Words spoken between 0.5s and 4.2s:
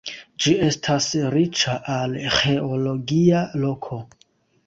estas riĉa arĥeologia loko.